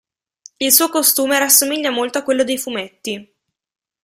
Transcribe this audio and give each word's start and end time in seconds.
Il 0.59 0.71
suo 0.73 0.89
costume 0.89 1.37
rassomiglia 1.37 1.91
molto 1.91 2.17
a 2.17 2.23
quello 2.23 2.43
dei 2.43 2.57
fumetti. 2.57 3.35